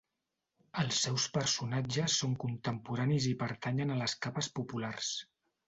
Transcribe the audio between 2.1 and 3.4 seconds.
són contemporanis i